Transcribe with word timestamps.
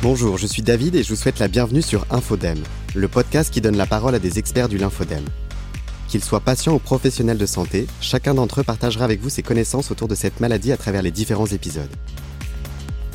Bonjour, 0.00 0.38
je 0.38 0.46
suis 0.46 0.62
David 0.62 0.94
et 0.94 1.02
je 1.02 1.08
vous 1.08 1.16
souhaite 1.16 1.40
la 1.40 1.48
bienvenue 1.48 1.82
sur 1.82 2.06
Infodème, 2.10 2.62
le 2.94 3.08
podcast 3.08 3.52
qui 3.52 3.60
donne 3.60 3.76
la 3.76 3.84
parole 3.84 4.14
à 4.14 4.20
des 4.20 4.38
experts 4.38 4.68
du 4.68 4.78
lymphodème. 4.78 5.24
Qu'ils 6.06 6.22
soient 6.22 6.38
patients 6.38 6.74
ou 6.74 6.78
professionnels 6.78 7.36
de 7.36 7.46
santé, 7.46 7.88
chacun 8.00 8.34
d'entre 8.34 8.60
eux 8.60 8.62
partagera 8.62 9.04
avec 9.04 9.20
vous 9.20 9.28
ses 9.28 9.42
connaissances 9.42 9.90
autour 9.90 10.06
de 10.06 10.14
cette 10.14 10.38
maladie 10.38 10.70
à 10.70 10.76
travers 10.76 11.02
les 11.02 11.10
différents 11.10 11.48
épisodes. 11.48 11.90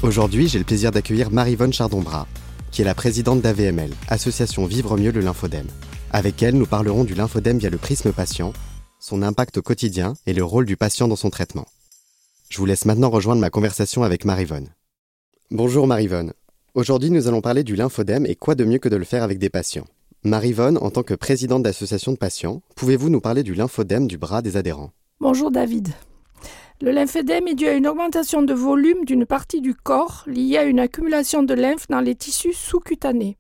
Aujourd'hui, 0.02 0.50
j'ai 0.50 0.60
le 0.60 0.66
plaisir 0.66 0.92
d'accueillir 0.92 1.32
Marie-Vonne 1.32 1.72
Chardon-Bras, 1.72 2.28
qui 2.70 2.82
est 2.82 2.86
la 2.86 2.96
présidente 2.96 3.40
d'AVML, 3.40 3.92
Association 4.10 4.66
Vivre 4.66 4.98
Mieux 4.98 5.14
le 5.14 5.22
Lymphodème. 5.22 5.68
Avec 6.12 6.44
elle, 6.44 6.56
nous 6.56 6.68
parlerons 6.68 7.06
du 7.06 7.16
lymphodème 7.16 7.60
via 7.60 7.70
le 7.70 7.78
prisme 7.78 8.12
patient, 8.12 8.52
son 9.00 9.22
impact 9.22 9.58
au 9.58 9.62
quotidien 9.62 10.16
et 10.26 10.34
le 10.34 10.44
rôle 10.44 10.66
du 10.66 10.76
patient 10.76 11.08
dans 11.08 11.16
son 11.16 11.30
traitement. 11.30 11.66
Je 12.50 12.58
vous 12.58 12.66
laisse 12.66 12.84
maintenant 12.84 13.10
rejoindre 13.10 13.40
ma 13.40 13.50
conversation 13.50 14.04
avec 14.04 14.26
Marie-Vonne. 14.26 14.68
Bonjour 15.50 15.88
Marie-Vonne. 15.88 16.34
Aujourd'hui, 16.76 17.12
nous 17.12 17.28
allons 17.28 17.42
parler 17.42 17.64
du 17.64 17.76
lymphodème 17.76 18.26
et 18.26 18.34
quoi 18.34 18.56
de 18.56 18.64
mieux 18.66 18.80
que 18.80 18.90
de 18.90 18.96
le 18.96 19.06
faire 19.06 19.22
avec 19.22 19.38
des 19.38 19.52
patients. 19.52 19.86
Marie-Vonne, 20.24 20.80
en 20.80 20.90
tant 20.90 21.04
que 21.04 21.14
présidente 21.14 21.62
d'association 21.62 22.14
de 22.14 22.18
patients, 22.18 22.64
pouvez-vous 22.76 23.12
nous 23.12 23.22
parler 23.22 23.44
du 23.44 23.54
lymphodème 23.54 24.08
du 24.08 24.18
bras 24.18 24.42
des 24.42 24.58
adhérents? 24.58 24.90
Bonjour 25.20 25.52
David. 25.52 25.90
Le 26.82 26.90
lymphodème 26.90 27.48
est 27.48 27.54
dû 27.54 27.68
à 27.68 27.74
une 27.74 27.86
augmentation 27.86 28.42
de 28.42 28.56
volume 28.56 29.06
d'une 29.06 29.28
partie 29.28 29.62
du 29.62 29.76
corps 29.76 30.24
liée 30.26 30.58
à 30.58 30.64
une 30.64 30.80
accumulation 30.80 31.44
de 31.44 31.54
lymphe 31.54 31.88
dans 31.90 32.02
les 32.02 32.16
tissus 32.16 32.54
sous-cutanés. 32.54 33.38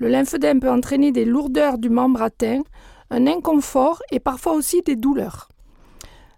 Le 0.00 0.08
lymphodème 0.08 0.58
peut 0.58 0.68
entraîner 0.68 1.12
des 1.12 1.24
lourdeurs 1.24 1.78
du 1.78 1.88
membre 1.88 2.22
atteint, 2.22 2.62
un 3.10 3.28
inconfort 3.28 4.02
et 4.10 4.18
parfois 4.18 4.54
aussi 4.54 4.82
des 4.82 4.96
douleurs. 4.96 5.50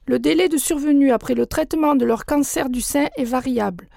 Le 0.06 0.18
délai 0.18 0.50
de 0.50 0.58
survenue 0.58 1.10
après 1.10 1.34
le 1.34 1.46
traitement 1.46 1.94
de 1.94 2.04
leur 2.04 2.26
cancer 2.26 2.68
du 2.68 2.82
sein 2.82 3.06
est 3.16 3.24
variable 3.24 3.88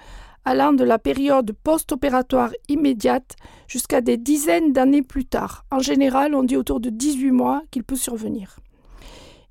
allant 0.44 0.72
de 0.72 0.84
la 0.84 0.98
période 0.98 1.52
post-opératoire 1.64 2.50
immédiate 2.68 3.36
jusqu'à 3.68 4.00
des 4.00 4.16
dizaines 4.16 4.72
d'années 4.72 5.02
plus 5.02 5.24
tard. 5.24 5.64
En 5.70 5.78
général, 5.78 6.34
on 6.34 6.42
dit 6.42 6.56
autour 6.56 6.80
de 6.80 6.90
18 6.90 7.30
mois 7.30 7.62
qu'il 7.70 7.84
peut 7.84 7.96
survenir. 7.96 8.58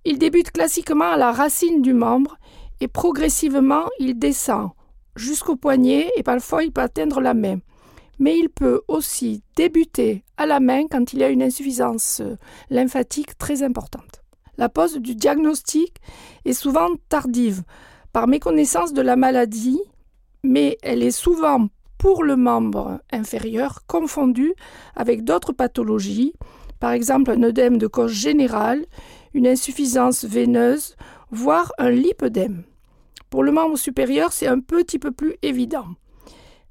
Il 0.03 0.17
débute 0.17 0.51
classiquement 0.51 1.11
à 1.11 1.17
la 1.17 1.31
racine 1.31 1.81
du 1.81 1.93
membre 1.93 2.37
et 2.79 2.87
progressivement 2.87 3.85
il 3.99 4.17
descend 4.17 4.71
jusqu'au 5.15 5.55
poignet 5.55 6.09
et 6.17 6.23
parfois 6.23 6.63
il 6.63 6.71
peut 6.71 6.81
atteindre 6.81 7.21
la 7.21 7.33
main. 7.33 7.59
Mais 8.19 8.37
il 8.37 8.49
peut 8.49 8.81
aussi 8.87 9.43
débuter 9.55 10.23
à 10.37 10.45
la 10.45 10.59
main 10.59 10.85
quand 10.89 11.13
il 11.13 11.19
y 11.19 11.23
a 11.23 11.29
une 11.29 11.43
insuffisance 11.43 12.21
lymphatique 12.69 13.37
très 13.37 13.63
importante. 13.63 14.21
La 14.57 14.69
pose 14.69 14.97
du 14.97 15.15
diagnostic 15.15 15.95
est 16.45 16.53
souvent 16.53 16.89
tardive. 17.09 17.63
Par 18.13 18.27
méconnaissance 18.27 18.93
de 18.93 19.01
la 19.01 19.15
maladie, 19.15 19.79
mais 20.43 20.77
elle 20.81 21.03
est 21.03 21.11
souvent 21.11 21.67
pour 21.97 22.23
le 22.23 22.35
membre 22.35 22.99
inférieur 23.11 23.85
confondue 23.85 24.53
avec 24.95 25.23
d'autres 25.23 25.53
pathologies, 25.53 26.33
par 26.79 26.91
exemple 26.91 27.31
un 27.31 27.43
œdème 27.43 27.77
de 27.77 27.87
cause 27.87 28.11
générale, 28.11 28.85
une 29.33 29.47
insuffisance 29.47 30.25
veineuse, 30.25 30.95
voire 31.29 31.71
un 31.77 31.91
lipœdème. 31.91 32.63
Pour 33.29 33.43
le 33.43 33.51
membre 33.51 33.77
supérieur, 33.77 34.33
c'est 34.33 34.47
un 34.47 34.59
petit 34.59 34.99
peu 34.99 35.11
plus 35.11 35.35
évident. 35.41 35.85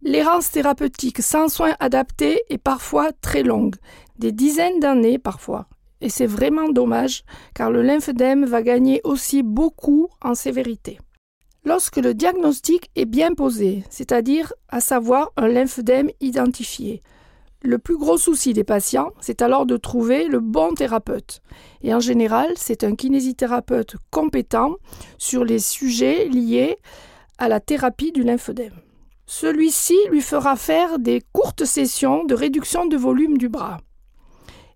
L'errance 0.03 0.51
thérapeutique 0.51 1.23
sans 1.23 1.49
soins 1.49 1.75
adaptés 1.79 2.43
est 2.49 2.59
parfois 2.59 3.13
très 3.13 3.43
longue, 3.43 3.77
des 4.19 4.33
dizaines 4.33 4.81
d'années 4.81 5.19
parfois. 5.19 5.67
Et 6.01 6.09
c'est 6.09 6.27
vraiment 6.27 6.71
dommage, 6.71 7.23
car 7.55 7.71
le 7.71 7.83
lymphedème 7.83 8.45
va 8.47 8.63
gagner 8.63 9.01
aussi 9.05 9.43
beaucoup 9.43 10.09
en 10.23 10.35
sévérité. 10.35 10.99
Lorsque 11.65 11.99
le 11.99 12.15
diagnostic 12.15 12.91
est 12.97 13.05
bien 13.05 13.35
posé, 13.35 13.85
c'est-à-dire 13.91 14.53
à 14.69 14.81
savoir 14.81 15.31
un 15.37 15.47
lymphedème 15.47 16.11
identifié, 16.21 17.03
le 17.63 17.79
plus 17.79 17.99
gros 17.99 18.17
souci 18.17 18.55
des 18.55 18.65
patients, 18.65 19.11
c'est 19.21 19.43
alors 19.43 19.67
de 19.67 19.77
trouver 19.77 20.27
le 20.27 20.41
bon 20.41 20.73
thérapeute. 20.73 21.43
Et 21.83 21.93
en 21.93 22.01
général, 22.01 22.49
c'est 22.57 22.85
un 22.85 22.95
kinésithérapeute 22.95 23.97
compétent 24.11 24.77
sur 25.19 25.45
les 25.45 25.59
sujets 25.59 26.27
liés 26.29 26.79
à 27.37 27.49
la 27.49 27.61
thérapie 27.61 28.13
du 28.13 28.23
lymphedème. 28.23 28.81
Celui-ci 29.27 29.97
lui 30.11 30.23
fera 30.23 30.57
faire 30.57 30.99
des 30.99 31.23
courtes 31.33 31.67
sessions 31.67 32.25
de 32.25 32.35
réduction 32.35 32.87
de 32.87 32.97
volume 32.97 33.37
du 33.37 33.51
bras. 33.51 33.77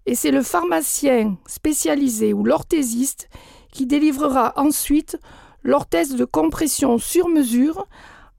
Et 0.04 0.14
c'est 0.14 0.30
le 0.30 0.42
pharmacien 0.42 1.38
spécialisé 1.46 2.34
ou 2.34 2.44
l'orthésiste 2.44 3.30
qui 3.72 3.86
délivrera 3.86 4.52
ensuite 4.56 5.16
l'orthèse 5.64 6.14
de 6.14 6.24
compression 6.24 6.98
sur 6.98 7.28
mesure 7.28 7.86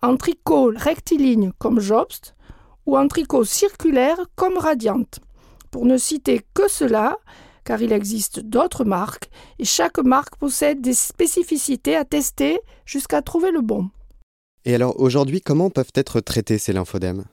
en 0.01 0.15
tricot 0.15 0.71
rectiligne 0.75 1.51
comme 1.57 1.79
Jobst 1.79 2.35
ou 2.85 2.97
en 2.97 3.07
tricot 3.07 3.43
circulaire 3.43 4.17
comme 4.35 4.57
Radiante, 4.57 5.19
pour 5.71 5.85
ne 5.85 5.97
citer 5.97 6.41
que 6.53 6.69
cela, 6.69 7.17
car 7.63 7.81
il 7.81 7.91
existe 7.91 8.39
d'autres 8.39 8.85
marques 8.85 9.29
et 9.57 9.65
chaque 9.65 9.97
marque 9.97 10.37
possède 10.37 10.81
des 10.81 10.93
spécificités 10.93 11.95
à 11.95 12.05
tester 12.05 12.59
jusqu'à 12.85 13.21
trouver 13.21 13.51
le 13.51 13.61
bon. 13.61 13.89
Et 14.65 14.75
alors 14.75 14.99
aujourd'hui, 14.99 15.41
comment 15.41 15.69
peuvent 15.69 15.91
être 15.95 16.19
traités 16.19 16.59
ces 16.59 16.73
lymphodèmes 16.73 17.25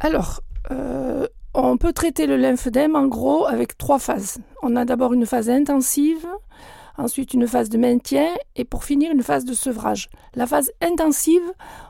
Alors, 0.00 0.40
euh, 0.70 1.26
on 1.54 1.76
peut 1.76 1.92
traiter 1.92 2.26
le 2.26 2.36
lymphedème 2.36 2.96
en 2.96 3.06
gros 3.06 3.46
avec 3.46 3.78
trois 3.78 3.98
phases. 3.98 4.38
On 4.62 4.76
a 4.76 4.84
d'abord 4.84 5.12
une 5.12 5.26
phase 5.26 5.48
intensive, 5.48 6.26
ensuite 6.98 7.32
une 7.32 7.46
phase 7.46 7.68
de 7.68 7.78
maintien 7.78 8.28
et 8.56 8.64
pour 8.64 8.84
finir 8.84 9.10
une 9.12 9.22
phase 9.22 9.44
de 9.44 9.54
sevrage. 9.54 10.08
La 10.34 10.46
phase 10.46 10.70
intensive, 10.82 11.42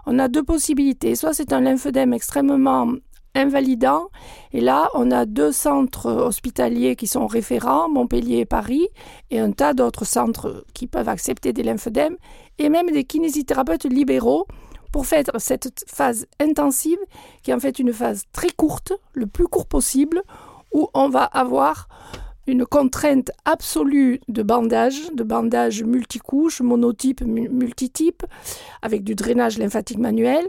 on 0.06 0.18
a 0.18 0.28
deux 0.28 0.44
possibilités. 0.44 1.16
Soit 1.16 1.34
c'est 1.34 1.52
un 1.52 1.60
lymphedème 1.60 2.12
extrêmement 2.12 2.92
invalidant. 3.34 4.08
Et 4.52 4.60
là, 4.60 4.88
on 4.94 5.10
a 5.10 5.26
deux 5.26 5.52
centres 5.52 6.10
hospitaliers 6.10 6.96
qui 6.96 7.06
sont 7.06 7.26
référents, 7.26 7.88
Montpellier 7.88 8.38
et 8.38 8.46
Paris, 8.46 8.88
et 9.30 9.38
un 9.38 9.52
tas 9.52 9.74
d'autres 9.74 10.04
centres 10.04 10.64
qui 10.74 10.86
peuvent 10.86 11.08
accepter 11.08 11.52
des 11.52 11.62
lymphedèmes, 11.62 12.16
et 12.58 12.68
même 12.68 12.90
des 12.90 13.04
kinésithérapeutes 13.04 13.84
libéraux 13.84 14.46
pour 14.92 15.06
faire 15.06 15.24
cette 15.38 15.84
phase 15.86 16.26
intensive, 16.40 16.98
qui 17.42 17.50
est 17.50 17.54
en 17.54 17.60
fait 17.60 17.78
une 17.78 17.92
phase 17.92 18.24
très 18.32 18.50
courte, 18.50 18.92
le 19.12 19.26
plus 19.26 19.46
court 19.46 19.66
possible, 19.66 20.22
où 20.72 20.88
on 20.94 21.08
va 21.08 21.24
avoir 21.24 21.88
une 22.48 22.64
contrainte 22.64 23.30
absolue 23.44 24.20
de 24.28 24.42
bandage, 24.42 25.12
de 25.12 25.22
bandage 25.22 25.84
multicouche, 25.84 26.62
monotype, 26.62 27.20
multitype, 27.20 28.24
avec 28.82 29.04
du 29.04 29.14
drainage 29.14 29.58
lymphatique 29.58 29.98
manuel. 29.98 30.48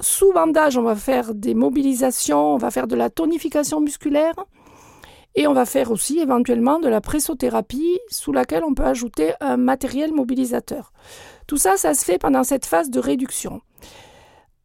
Sous 0.00 0.32
bandage, 0.32 0.76
on 0.76 0.82
va 0.82 0.96
faire 0.96 1.34
des 1.34 1.54
mobilisations, 1.54 2.54
on 2.54 2.58
va 2.58 2.70
faire 2.70 2.88
de 2.88 2.96
la 2.96 3.08
tonification 3.08 3.80
musculaire 3.80 4.34
et 5.36 5.46
on 5.46 5.52
va 5.52 5.64
faire 5.64 5.92
aussi 5.92 6.18
éventuellement 6.18 6.80
de 6.80 6.88
la 6.88 7.00
pressothérapie 7.00 8.00
sous 8.08 8.32
laquelle 8.32 8.64
on 8.64 8.74
peut 8.74 8.84
ajouter 8.84 9.32
un 9.40 9.56
matériel 9.56 10.12
mobilisateur. 10.12 10.92
Tout 11.46 11.56
ça, 11.56 11.76
ça 11.76 11.94
se 11.94 12.04
fait 12.04 12.18
pendant 12.18 12.42
cette 12.42 12.66
phase 12.66 12.90
de 12.90 12.98
réduction. 12.98 13.60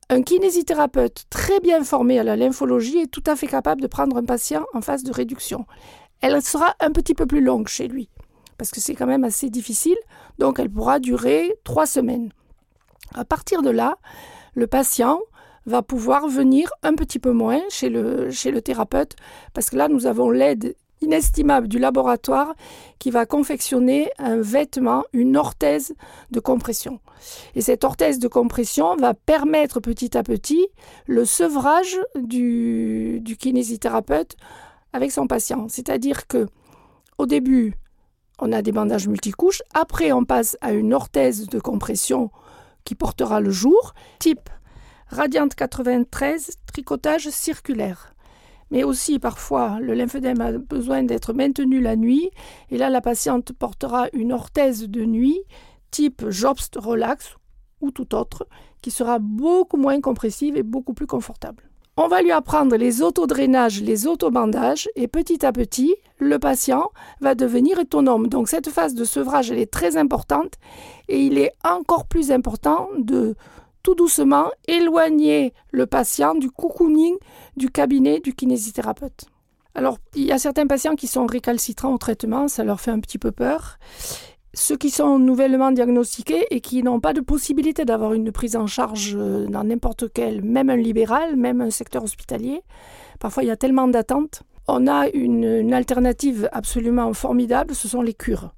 Un 0.09 0.21
kinésithérapeute 0.21 1.25
très 1.29 1.59
bien 1.59 1.83
formé 1.83 2.19
à 2.19 2.23
la 2.23 2.35
lymphologie 2.35 2.99
est 2.99 3.11
tout 3.11 3.23
à 3.25 3.35
fait 3.35 3.47
capable 3.47 3.81
de 3.81 3.87
prendre 3.87 4.17
un 4.17 4.23
patient 4.23 4.65
en 4.73 4.81
phase 4.81 5.03
de 5.03 5.11
réduction 5.11 5.65
elle 6.21 6.41
sera 6.41 6.75
un 6.79 6.91
petit 6.91 7.13
peu 7.13 7.25
plus 7.25 7.41
longue 7.41 7.67
chez 7.67 7.87
lui, 7.87 8.09
parce 8.57 8.71
que 8.71 8.79
c'est 8.79 8.95
quand 8.95 9.05
même 9.05 9.23
assez 9.23 9.49
difficile, 9.49 9.97
donc 10.39 10.59
elle 10.59 10.69
pourra 10.69 10.99
durer 10.99 11.55
trois 11.63 11.85
semaines. 11.85 12.31
À 13.13 13.25
partir 13.25 13.61
de 13.61 13.69
là, 13.69 13.97
le 14.55 14.67
patient 14.67 15.19
va 15.65 15.81
pouvoir 15.81 16.27
venir 16.27 16.69
un 16.83 16.93
petit 16.93 17.19
peu 17.19 17.31
moins 17.31 17.61
chez 17.69 17.89
le, 17.89 18.59
thérapeute, 18.61 19.15
parce 19.53 19.69
que 19.69 19.75
là, 19.75 19.87
nous 19.87 20.05
avons 20.05 20.29
l'aide 20.29 20.75
inestimable 21.01 21.67
du 21.67 21.77
laboratoire 21.77 22.55
qui 22.99 23.11
va 23.11 23.25
confectionner 23.25 24.09
un 24.17 24.37
vêtement, 24.37 25.03
une 25.13 25.35
orthèse 25.37 25.93
de 26.31 26.39
compression. 26.39 26.99
Et 27.53 27.61
cette 27.61 27.83
orthèse 27.83 28.17
de 28.19 28.27
compression 28.27 28.95
va 28.95 29.13
permettre 29.13 29.79
petit 29.79 30.17
à 30.17 30.23
petit 30.23 30.67
le 31.05 31.25
sevrage 31.25 31.99
du 32.15 33.21
kinésithérapeute 33.39 34.37
avec 34.95 35.11
son 35.11 35.27
patient. 35.27 35.67
C'est-à-dire 35.67 36.25
que 36.25 36.47
au 37.17 37.25
début, 37.25 37.73
on 38.39 38.51
a 38.53 38.61
des 38.61 38.71
bandages 38.71 39.07
multicouches, 39.07 39.61
après 39.73 40.11
on 40.13 40.23
passe 40.23 40.57
à 40.61 40.71
une 40.71 40.93
orthèse 40.93 41.47
de 41.47 41.59
compression 41.59 42.31
qui 42.85 42.95
portera 42.95 43.41
le 43.41 43.51
jour, 43.51 43.93
type 44.19 44.49
Radiante 45.07 45.53
93, 45.53 46.57
tricotage 46.65 47.29
circulaire. 47.29 48.13
Mais 48.71 48.83
aussi 48.83 49.19
parfois 49.19 49.79
le 49.81 49.93
lymphedème 49.93 50.41
a 50.41 50.53
besoin 50.53 51.03
d'être 51.03 51.33
maintenu 51.33 51.81
la 51.81 51.95
nuit 51.95 52.31
et 52.71 52.77
là 52.77 52.89
la 52.89 53.01
patiente 53.01 53.51
portera 53.51 54.07
une 54.13 54.31
orthèse 54.31 54.89
de 54.89 55.03
nuit 55.03 55.39
type 55.91 56.29
Jobst 56.29 56.77
Relax 56.77 57.35
ou 57.81 57.91
tout 57.91 58.15
autre 58.15 58.47
qui 58.81 58.91
sera 58.91 59.19
beaucoup 59.19 59.77
moins 59.77 59.99
compressive 60.01 60.57
et 60.57 60.63
beaucoup 60.63 60.93
plus 60.93 61.07
confortable. 61.07 61.69
On 61.97 62.09
va 62.09 62.21
lui 62.21 62.33
apprendre 62.33 62.75
les 62.75 63.01
autodrainages, 63.01 63.81
les 63.81 64.05
autobandages, 64.05 64.89
et 64.95 65.07
petit 65.07 65.45
à 65.45 65.53
petit, 65.53 65.95
le 66.19 66.39
patient 66.39 66.91
va 67.21 67.35
devenir 67.35 67.79
autonome. 67.79 68.27
Donc 68.27 68.49
cette 68.49 68.69
phase 68.69 68.95
de 68.95 69.05
sevrage, 69.05 69.49
elle 69.49 69.59
est 69.59 69.71
très 69.71 69.95
importante, 69.95 70.55
et 71.07 71.21
il 71.21 71.37
est 71.37 71.53
encore 71.63 72.05
plus 72.05 72.33
important 72.33 72.89
de 72.97 73.35
tout 73.81 73.95
doucement 73.95 74.51
éloigner 74.67 75.53
le 75.71 75.85
patient 75.85 76.35
du 76.35 76.51
cocooning 76.51 77.15
du 77.55 77.69
cabinet 77.69 78.19
du 78.19 78.33
kinésithérapeute. 78.33 79.25
Alors, 79.73 79.97
il 80.15 80.23
y 80.23 80.33
a 80.33 80.39
certains 80.39 80.67
patients 80.67 80.95
qui 80.95 81.07
sont 81.07 81.25
récalcitrants 81.25 81.93
au 81.93 81.97
traitement, 81.97 82.49
ça 82.49 82.65
leur 82.65 82.81
fait 82.81 82.91
un 82.91 82.99
petit 82.99 83.19
peu 83.19 83.31
peur. 83.31 83.77
Ceux 84.55 84.77
qui 84.77 84.89
sont 84.89 85.19
nouvellement 85.19 85.71
diagnostiqués 85.71 86.47
et 86.49 86.61
qui 86.61 86.81
n'ont 86.81 87.01
pas 87.01 87.11
de 87.11 87.19
possibilité 87.19 87.83
d'avoir 87.83 88.13
une 88.13 88.31
prise 88.31 88.55
en 88.55 88.67
charge 88.67 89.13
euh, 89.15 89.47
dans 89.47 89.65
n'importe 89.65 90.05
quel, 90.13 90.41
même 90.43 90.69
un 90.69 90.77
libéral, 90.77 91.35
même 91.35 91.59
un 91.59 91.69
secteur 91.69 92.03
hospitalier, 92.03 92.61
parfois 93.19 93.43
il 93.43 93.47
y 93.47 93.51
a 93.51 93.57
tellement 93.57 93.89
d'attentes 93.89 94.43
on 94.67 94.87
a 94.87 95.07
une, 95.09 95.73
alternative 95.73 96.49
absolument 96.51 97.13
formidable, 97.13 97.75
ce 97.75 97.87
sont 97.87 98.01
les 98.01 98.13
cures. 98.13 98.51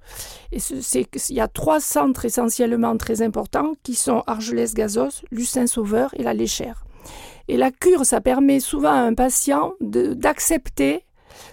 Et 0.54 0.60
il 0.72 1.36
y 1.36 1.42
a 1.42 1.48
trois 1.50 1.82
centres 1.82 2.24
essentiellement 2.24 2.96
très 2.96 3.22
importants 3.22 3.74
qui 3.84 3.96
sont 3.96 4.24
Argelès-Gazos, 4.26 5.24
Lucin-Sauveur 5.32 6.12
et 6.16 6.24
la 6.24 6.34
Léchère. 6.34 6.86
Et 7.50 7.58
la 7.58 7.72
cure, 7.72 8.06
ça 8.06 8.22
permet 8.22 8.60
souvent 8.60 8.92
à 8.92 9.02
un 9.02 9.14
patient 9.14 9.74
d'accepter 9.82 11.04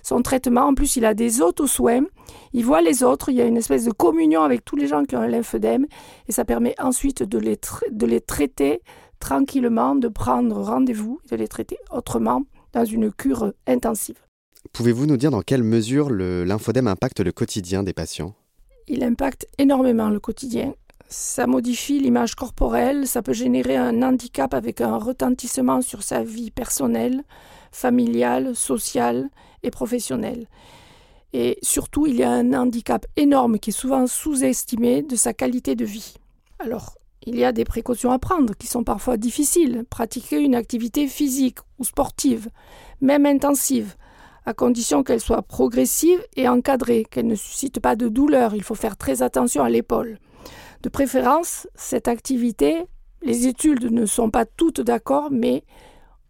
son 0.02 0.22
traitement. 0.22 0.62
En 0.62 0.74
plus, 0.74 0.96
il 0.96 1.04
a 1.04 1.14
des 1.14 1.40
autres 1.40 1.66
soins. 1.66 2.04
Il 2.52 2.64
voit 2.64 2.82
les 2.82 3.02
autres. 3.02 3.28
Il 3.30 3.36
y 3.36 3.40
a 3.40 3.46
une 3.46 3.56
espèce 3.56 3.84
de 3.84 3.92
communion 3.92 4.42
avec 4.42 4.64
tous 4.64 4.76
les 4.76 4.86
gens 4.86 5.04
qui 5.04 5.16
ont 5.16 5.20
un 5.20 5.28
lymphodème. 5.28 5.86
Et 6.28 6.32
ça 6.32 6.44
permet 6.44 6.74
ensuite 6.80 7.22
de 7.22 7.38
les, 7.38 7.58
de 7.90 8.06
les 8.06 8.20
traiter 8.20 8.80
tranquillement, 9.20 9.94
de 9.94 10.08
prendre 10.08 10.60
rendez-vous, 10.60 11.20
de 11.30 11.36
les 11.36 11.48
traiter 11.48 11.78
autrement 11.90 12.42
dans 12.72 12.84
une 12.84 13.12
cure 13.12 13.52
intensive. 13.66 14.18
Pouvez-vous 14.72 15.06
nous 15.06 15.16
dire 15.16 15.30
dans 15.30 15.42
quelle 15.42 15.62
mesure 15.62 16.10
le 16.10 16.44
lymphodème 16.44 16.88
impacte 16.88 17.20
le 17.20 17.32
quotidien 17.32 17.82
des 17.82 17.92
patients? 17.92 18.34
Il 18.88 19.02
impacte 19.02 19.46
énormément 19.58 20.10
le 20.10 20.20
quotidien. 20.20 20.74
Ça 21.08 21.46
modifie 21.46 22.00
l'image 22.00 22.34
corporelle, 22.34 23.06
ça 23.06 23.22
peut 23.22 23.32
générer 23.32 23.76
un 23.76 24.02
handicap 24.02 24.52
avec 24.52 24.80
un 24.80 24.96
retentissement 24.96 25.80
sur 25.80 26.02
sa 26.02 26.24
vie 26.24 26.50
personnelle, 26.50 27.22
familiale, 27.72 28.56
sociale 28.56 29.28
et 29.64 29.70
professionnelle. 29.70 30.46
Et 31.32 31.58
surtout, 31.62 32.06
il 32.06 32.14
y 32.14 32.22
a 32.22 32.30
un 32.30 32.52
handicap 32.52 33.06
énorme 33.16 33.58
qui 33.58 33.70
est 33.70 33.72
souvent 33.72 34.06
sous-estimé 34.06 35.02
de 35.02 35.16
sa 35.16 35.34
qualité 35.34 35.74
de 35.74 35.84
vie. 35.84 36.14
Alors, 36.60 36.96
il 37.26 37.36
y 37.36 37.44
a 37.44 37.52
des 37.52 37.64
précautions 37.64 38.12
à 38.12 38.18
prendre 38.18 38.54
qui 38.54 38.66
sont 38.66 38.84
parfois 38.84 39.16
difficiles. 39.16 39.84
Pratiquer 39.90 40.38
une 40.38 40.54
activité 40.54 41.08
physique 41.08 41.58
ou 41.78 41.84
sportive, 41.84 42.50
même 43.00 43.26
intensive, 43.26 43.96
à 44.46 44.54
condition 44.54 45.02
qu'elle 45.02 45.20
soit 45.20 45.42
progressive 45.42 46.22
et 46.36 46.48
encadrée, 46.48 47.04
qu'elle 47.10 47.26
ne 47.26 47.34
suscite 47.34 47.80
pas 47.80 47.96
de 47.96 48.08
douleur. 48.08 48.54
Il 48.54 48.62
faut 48.62 48.74
faire 48.74 48.96
très 48.96 49.22
attention 49.22 49.64
à 49.64 49.70
l'épaule. 49.70 50.18
De 50.82 50.88
préférence, 50.90 51.66
cette 51.74 52.08
activité, 52.08 52.84
les 53.22 53.46
études 53.46 53.90
ne 53.90 54.04
sont 54.04 54.30
pas 54.30 54.44
toutes 54.44 54.82
d'accord, 54.82 55.30
mais 55.30 55.64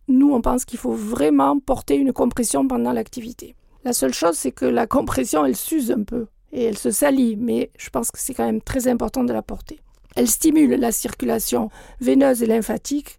nous, 0.08 0.32
on 0.32 0.40
pense 0.40 0.64
qu'il 0.64 0.78
faut 0.78 0.92
vraiment 0.92 1.58
porter 1.58 1.96
une 1.96 2.12
compression 2.12 2.66
pendant 2.66 2.92
l'activité. 2.92 3.54
La 3.84 3.92
seule 3.92 4.14
chose, 4.14 4.36
c'est 4.36 4.52
que 4.52 4.66
la 4.66 4.86
compression, 4.86 5.44
elle 5.44 5.56
s'use 5.56 5.90
un 5.90 6.02
peu 6.02 6.26
et 6.52 6.64
elle 6.64 6.78
se 6.78 6.90
salit, 6.90 7.36
mais 7.36 7.70
je 7.78 7.90
pense 7.90 8.10
que 8.10 8.18
c'est 8.18 8.34
quand 8.34 8.46
même 8.46 8.62
très 8.62 8.88
important 8.88 9.24
de 9.24 9.32
la 9.32 9.42
porter. 9.42 9.80
Elle 10.16 10.28
stimule 10.28 10.74
la 10.74 10.92
circulation 10.92 11.70
veineuse 12.00 12.42
et 12.42 12.46
lymphatique 12.46 13.18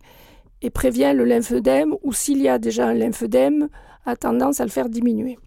et 0.61 0.69
prévient 0.69 1.13
le 1.13 1.25
lymphœdème 1.25 1.95
ou 2.03 2.13
s'il 2.13 2.41
y 2.41 2.47
a 2.47 2.57
déjà 2.57 2.87
un 2.87 2.93
lymphœdème, 2.93 3.69
a 4.05 4.15
tendance 4.15 4.59
à 4.59 4.63
le 4.63 4.71
faire 4.71 4.89
diminuer. 4.89 5.37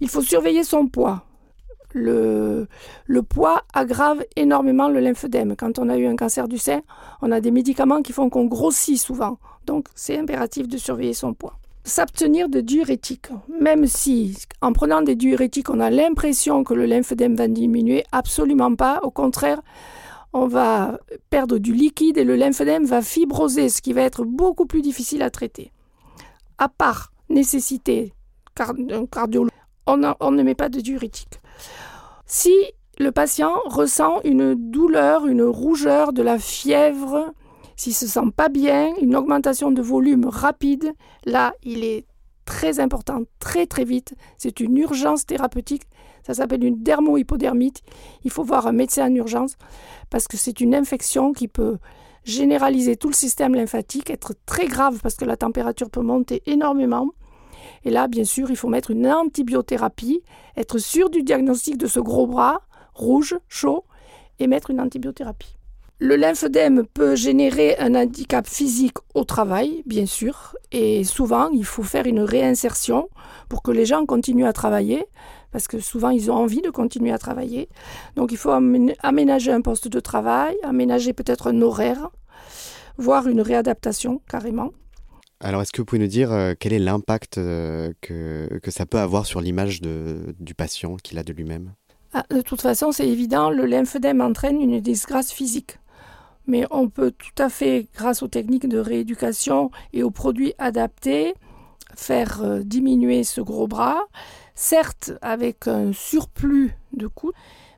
Il 0.00 0.08
faut 0.08 0.22
surveiller 0.22 0.64
son 0.64 0.86
poids. 0.86 1.24
Le, 1.92 2.66
poids 3.28 3.62
aggrave 3.74 4.24
énormément 4.36 4.88
le 4.88 5.00
lymphœdème. 5.00 5.56
Quand 5.56 5.78
on 5.78 5.88
a 5.88 5.96
eu 5.96 6.06
un 6.06 6.16
cancer 6.16 6.48
du 6.48 6.58
sein, 6.58 6.80
on 7.22 7.32
a 7.32 7.40
des 7.40 7.50
médicaments 7.50 8.02
qui 8.02 8.12
font 8.12 8.30
qu'on 8.30 8.46
grossit 8.46 8.98
souvent. 8.98 9.38
Donc 9.66 9.86
c'est 9.94 10.18
impératif 10.18 10.68
de 10.68 10.76
surveiller 10.76 11.14
son 11.14 11.34
poids. 11.34 11.58
S'abstenir 11.84 12.48
de 12.48 12.60
diurétiques. 12.60 13.28
Même 13.60 13.86
si 13.86 14.36
en 14.60 14.72
prenant 14.72 15.02
des 15.02 15.16
diurétiques, 15.16 15.70
on 15.70 15.80
a 15.80 15.90
l'impression 15.90 16.62
que 16.62 16.74
le 16.74 16.86
lymphœdème 16.86 17.34
va 17.34 17.48
diminuer, 17.48 18.04
absolument 18.12 18.74
pas. 18.74 19.00
Au 19.02 19.10
contraire, 19.10 19.60
on 20.32 20.46
va 20.46 20.98
perdre 21.30 21.58
du 21.58 21.72
liquide 21.72 22.18
et 22.18 22.24
le 22.24 22.36
lymphœdème 22.36 22.84
va 22.84 23.02
fibroser, 23.02 23.68
ce 23.68 23.82
qui 23.82 23.92
va 23.92 24.02
être 24.02 24.24
beaucoup 24.24 24.66
plus 24.66 24.82
difficile 24.82 25.22
à 25.22 25.30
traiter. 25.30 25.72
À 26.58 26.68
part 26.68 27.12
nécessité 27.28 28.12
d'un 28.56 29.06
cardiologue, 29.06 29.50
on, 29.86 30.02
on 30.20 30.30
ne 30.30 30.42
met 30.42 30.54
pas 30.54 30.68
de 30.68 30.80
diurétique. 30.80 31.40
Si 32.26 32.54
le 32.98 33.12
patient 33.12 33.54
ressent 33.64 34.20
une 34.24 34.54
douleur, 34.54 35.26
une 35.26 35.42
rougeur, 35.42 36.12
de 36.12 36.22
la 36.22 36.38
fièvre, 36.38 37.32
s'il 37.76 37.94
se 37.94 38.06
sent 38.06 38.30
pas 38.36 38.48
bien, 38.48 38.92
une 39.00 39.16
augmentation 39.16 39.70
de 39.70 39.80
volume 39.80 40.26
rapide, 40.26 40.92
là, 41.24 41.54
il 41.62 41.82
est 41.82 42.06
très 42.44 42.80
important, 42.80 43.22
très 43.38 43.66
très 43.66 43.84
vite. 43.84 44.14
C'est 44.36 44.60
une 44.60 44.76
urgence 44.76 45.24
thérapeutique. 45.24 45.84
Ça 46.26 46.34
s'appelle 46.34 46.64
une 46.64 46.82
dermohypodermite. 46.82 47.80
Il 48.24 48.30
faut 48.30 48.44
voir 48.44 48.66
un 48.66 48.72
médecin 48.72 49.10
en 49.10 49.14
urgence 49.14 49.56
parce 50.10 50.28
que 50.28 50.36
c'est 50.36 50.60
une 50.60 50.74
infection 50.74 51.32
qui 51.32 51.48
peut 51.48 51.78
généraliser 52.24 52.96
tout 52.96 53.08
le 53.08 53.14
système 53.14 53.54
lymphatique, 53.54 54.10
être 54.10 54.34
très 54.46 54.66
grave 54.66 54.98
parce 55.02 55.14
que 55.14 55.24
la 55.24 55.36
température 55.36 55.90
peut 55.90 56.02
monter 56.02 56.42
énormément. 56.46 57.10
Et 57.84 57.90
là, 57.90 58.08
bien 58.08 58.24
sûr, 58.24 58.50
il 58.50 58.56
faut 58.56 58.68
mettre 58.68 58.90
une 58.90 59.06
antibiothérapie, 59.06 60.22
être 60.56 60.78
sûr 60.78 61.10
du 61.10 61.22
diagnostic 61.22 61.76
de 61.76 61.86
ce 61.86 62.00
gros 62.00 62.26
bras, 62.26 62.62
rouge, 62.94 63.36
chaud, 63.48 63.84
et 64.38 64.46
mettre 64.46 64.70
une 64.70 64.80
antibiothérapie. 64.80 65.56
Le 66.02 66.16
lymphedème 66.16 66.86
peut 66.86 67.14
générer 67.14 67.76
un 67.78 67.94
handicap 67.94 68.46
physique 68.46 68.96
au 69.14 69.24
travail, 69.24 69.82
bien 69.84 70.06
sûr, 70.06 70.56
et 70.72 71.04
souvent 71.04 71.50
il 71.50 71.66
faut 71.66 71.82
faire 71.82 72.06
une 72.06 72.20
réinsertion 72.20 73.10
pour 73.50 73.62
que 73.62 73.70
les 73.70 73.84
gens 73.84 74.06
continuent 74.06 74.46
à 74.46 74.54
travailler, 74.54 75.04
parce 75.50 75.68
que 75.68 75.78
souvent 75.78 76.08
ils 76.08 76.30
ont 76.30 76.36
envie 76.36 76.62
de 76.62 76.70
continuer 76.70 77.12
à 77.12 77.18
travailler. 77.18 77.68
Donc 78.16 78.32
il 78.32 78.38
faut 78.38 78.50
aménager 79.02 79.52
un 79.52 79.60
poste 79.60 79.88
de 79.88 80.00
travail, 80.00 80.56
aménager 80.62 81.12
peut-être 81.12 81.48
un 81.48 81.60
horaire, 81.60 82.08
voire 82.96 83.28
une 83.28 83.42
réadaptation 83.42 84.22
carrément. 84.26 84.70
Alors, 85.42 85.62
est-ce 85.62 85.72
que 85.72 85.80
vous 85.80 85.86
pouvez 85.86 86.00
nous 86.00 86.06
dire 86.06 86.32
euh, 86.32 86.52
quel 86.58 86.74
est 86.74 86.78
l'impact 86.78 87.38
euh, 87.38 87.92
que, 88.02 88.60
ça 88.68 88.84
peut 88.84 88.98
avoir 88.98 89.24
sur 89.24 89.40
l'image 89.40 89.80
du 89.80 90.54
patient 90.54 90.96
qu'il 90.96 91.18
a 91.18 91.22
de 91.22 91.32
lui-même? 91.32 91.72
Ah, 92.12 92.24
De 92.28 92.42
toute 92.42 92.60
façon, 92.60 92.92
c'est 92.92 93.08
évident, 93.08 93.50
le 93.50 93.64
lymphedème 93.64 94.20
entraîne 94.20 94.60
une 94.60 94.80
disgrâce 94.80 95.32
physique. 95.32 95.78
Mais 96.46 96.66
on 96.70 96.88
peut 96.88 97.10
tout 97.12 97.42
à 97.42 97.48
fait, 97.48 97.86
grâce 97.94 98.22
aux 98.22 98.28
techniques 98.28 98.68
de 98.68 98.78
rééducation 98.78 99.70
et 99.94 100.02
aux 100.02 100.10
produits 100.10 100.52
adaptés, 100.58 101.34
faire 101.96 102.42
euh, 102.42 102.60
diminuer 102.62 103.24
ce 103.24 103.40
gros 103.40 103.66
bras, 103.66 104.02
certes 104.54 105.12
avec 105.22 105.68
un 105.68 105.92
surplus 105.94 106.76
de 106.92 107.06
coûts, 107.06 107.32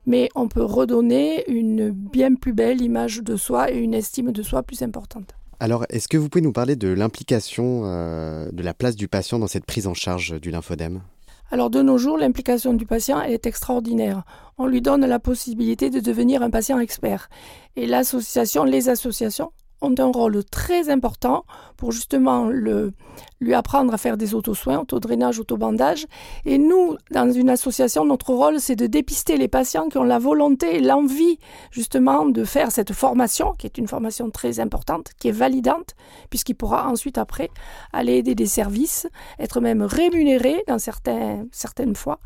mais 0.05 0.27
on 0.35 0.49
peut 0.49 0.63
redonner 0.63 1.49
une 1.49 1.91
bien 1.91 2.35
plus 2.35 2.51
belle 2.51 2.81
image 2.81 3.21
de 3.23 3.37
soi 3.37 3.71
et 3.71 3.77
une 3.77 3.93
estime 3.93 4.33
de 4.33 4.43
soi 4.43 4.63
plus 4.63 4.81
importante. 4.81 5.33
Alors, 5.63 5.85
est-ce 5.87 6.09
que 6.09 6.17
vous 6.17 6.27
pouvez 6.27 6.41
nous 6.41 6.51
parler 6.51 6.75
de 6.75 6.89
l'implication 6.89 7.83
euh, 7.85 8.51
de 8.51 8.61
la 8.61 8.73
place 8.73 8.97
du 8.97 9.07
patient 9.07 9.39
dans 9.39 9.47
cette 9.47 9.65
prise 9.65 9.87
en 9.87 9.93
charge 9.93 10.37
du 10.41 10.51
lymphodème? 10.51 11.03
Alors 11.51 11.69
de 11.69 11.81
nos 11.81 11.97
jours, 11.97 12.17
l'implication 12.17 12.73
du 12.73 12.85
patient 12.85 13.21
est 13.21 13.45
extraordinaire. 13.45 14.23
On 14.57 14.65
lui 14.65 14.81
donne 14.81 15.05
la 15.05 15.19
possibilité 15.19 15.89
de 15.89 16.01
devenir 16.01 16.41
un 16.41 16.49
patient 16.49 16.79
expert. 16.79 17.29
Et 17.77 17.87
l'association, 17.87 18.65
les 18.65 18.89
associations 18.89 19.53
ont 19.83 19.95
un 19.99 20.11
rôle 20.11 20.43
très 20.45 20.89
important 20.89 21.45
pour 21.77 21.91
justement 21.91 22.45
le, 22.45 22.93
lui 23.41 23.53
apprendre 23.53 23.93
à 23.93 23.97
faire 23.97 24.17
des 24.17 24.33
auto-soins, 24.33 24.79
auto-drainage, 24.79 25.39
auto-bandage. 25.39 26.07
Et 26.45 26.57
nous, 26.57 26.95
dans 27.11 27.31
une 27.31 27.49
association, 27.49 28.05
notre 28.05 28.33
rôle, 28.33 28.59
c'est 28.59 28.75
de 28.75 28.87
dépister 28.87 29.37
les 29.37 29.47
patients 29.47 29.89
qui 29.89 29.97
ont 29.97 30.03
la 30.03 30.19
volonté 30.19 30.77
et 30.77 30.79
l'envie 30.79 31.37
justement 31.71 32.25
de 32.25 32.43
faire 32.43 32.71
cette 32.71 32.93
formation, 32.93 33.53
qui 33.53 33.67
est 33.67 33.77
une 33.77 33.87
formation 33.87 34.29
très 34.29 34.59
importante, 34.59 35.11
qui 35.19 35.27
est 35.27 35.31
validante, 35.31 35.95
puisqu'il 36.29 36.55
pourra 36.55 36.87
ensuite, 36.87 37.17
après, 37.17 37.49
aller 37.91 38.13
aider 38.13 38.35
des 38.35 38.47
services, 38.47 39.07
être 39.39 39.61
même 39.61 39.83
rémunéré 39.83 40.63
dans 40.67 40.79
certains, 40.79 41.45
certaines 41.51 41.95
fois, 41.95 42.19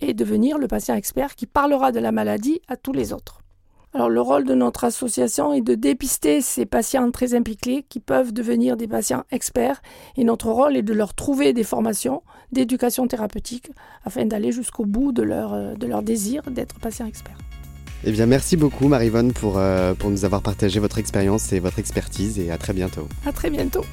et 0.00 0.14
devenir 0.14 0.58
le 0.58 0.68
patient 0.68 0.94
expert 0.94 1.34
qui 1.34 1.46
parlera 1.46 1.92
de 1.92 2.00
la 2.00 2.12
maladie 2.12 2.60
à 2.68 2.76
tous 2.76 2.92
les 2.92 3.12
autres. 3.12 3.41
Alors 3.94 4.08
le 4.08 4.20
rôle 4.22 4.44
de 4.44 4.54
notre 4.54 4.84
association 4.84 5.52
est 5.52 5.60
de 5.60 5.74
dépister 5.74 6.40
ces 6.40 6.64
patients 6.64 7.10
très 7.10 7.34
impliqués 7.34 7.84
qui 7.88 8.00
peuvent 8.00 8.32
devenir 8.32 8.78
des 8.78 8.88
patients 8.88 9.24
experts 9.30 9.82
et 10.16 10.24
notre 10.24 10.50
rôle 10.50 10.76
est 10.76 10.82
de 10.82 10.94
leur 10.94 11.12
trouver 11.12 11.52
des 11.52 11.64
formations 11.64 12.22
d'éducation 12.52 13.06
thérapeutique 13.06 13.70
afin 14.04 14.24
d'aller 14.24 14.50
jusqu'au 14.50 14.86
bout 14.86 15.12
de 15.12 15.22
leur, 15.22 15.52
euh, 15.52 15.74
de 15.74 15.86
leur 15.86 16.02
désir 16.02 16.42
d'être 16.50 16.80
patient 16.80 17.06
expert. 17.06 17.36
Eh 18.04 18.12
bien 18.12 18.26
merci 18.26 18.56
beaucoup 18.56 18.88
Marivonne 18.88 19.32
pour, 19.32 19.58
euh, 19.58 19.92
pour 19.92 20.10
nous 20.10 20.24
avoir 20.24 20.40
partagé 20.40 20.80
votre 20.80 20.98
expérience 20.98 21.52
et 21.52 21.60
votre 21.60 21.78
expertise 21.78 22.38
et 22.38 22.50
à 22.50 22.56
très 22.56 22.72
bientôt. 22.72 23.08
À 23.26 23.32
très 23.32 23.50
bientôt. 23.50 23.84